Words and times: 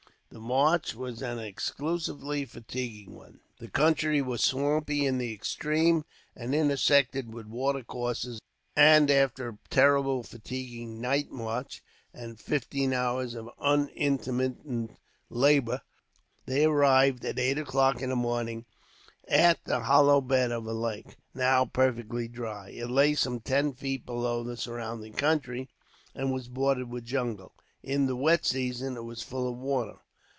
The 0.33 0.39
march 0.39 0.95
was 0.95 1.21
an 1.21 1.39
excessively 1.39 2.45
fatiguing 2.45 3.13
one. 3.15 3.41
The 3.59 3.67
country 3.67 4.21
was 4.21 4.41
swampy 4.41 5.05
in 5.05 5.17
the 5.17 5.33
extreme, 5.33 6.05
and 6.37 6.55
intersected 6.55 7.33
with 7.33 7.47
watercourses; 7.47 8.39
and, 8.73 9.11
after 9.11 9.49
a 9.49 9.57
terribly 9.69 10.23
fatiguing 10.23 11.01
night 11.01 11.31
march, 11.31 11.83
and 12.13 12.39
fifteen 12.39 12.93
hours 12.93 13.33
of 13.35 13.49
unintermittent 13.59 14.91
labour, 15.29 15.81
they 16.45 16.63
arrived, 16.63 17.25
at 17.25 17.37
eight 17.37 17.57
o'clock 17.57 18.01
in 18.01 18.07
the 18.09 18.15
morning, 18.15 18.63
at 19.27 19.61
the 19.65 19.81
hollow 19.81 20.21
bed 20.21 20.49
of 20.53 20.65
a 20.65 20.71
lake, 20.73 21.17
now 21.33 21.65
perfectly 21.65 22.29
dry. 22.29 22.69
It 22.69 22.87
lay 22.89 23.15
some 23.15 23.41
ten 23.41 23.73
feet 23.73 24.05
below 24.05 24.45
the 24.45 24.55
surrounding 24.55 25.11
country, 25.11 25.67
and 26.15 26.31
was 26.31 26.47
bordered 26.47 26.89
with 26.89 27.03
jungle. 27.03 27.51
In 27.83 28.05
the 28.07 28.15
wet 28.15 28.45
season 28.45 28.95
it 28.95 29.03
was 29.03 29.21
full 29.21 29.45
of 29.51 29.57
water. 29.57 29.97